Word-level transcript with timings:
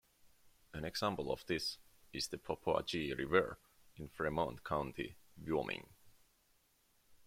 An 0.73 0.83
example 0.83 1.31
of 1.31 1.45
this 1.45 1.77
is 2.11 2.29
the 2.29 2.39
Popo 2.39 2.79
Agie 2.79 3.13
River 3.15 3.59
in 3.97 4.07
Fremont 4.09 4.63
County, 4.63 5.15
Wyoming. 5.37 5.89